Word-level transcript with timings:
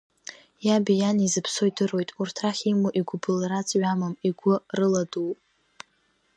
Иаби 0.65 0.95
иани 0.97 1.31
зыԥсоу 1.33 1.67
идыруеит, 1.69 2.09
урҭ 2.19 2.35
рахь 2.43 2.63
имоу 2.71 2.91
игәыбылра 2.99 3.67
ҵҩа 3.67 3.89
амам, 3.93 4.13
игәы 4.27 4.55
рыладууп… 4.77 5.39